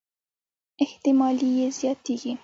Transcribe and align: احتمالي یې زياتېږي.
احتمالي 0.85 1.49
یې 1.59 1.67
زياتېږي. 1.77 2.33